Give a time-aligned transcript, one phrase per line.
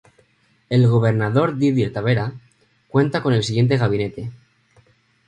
[0.69, 2.33] El gobernador Didier Tavera
[2.89, 4.31] cuenta con el siguiente gabinete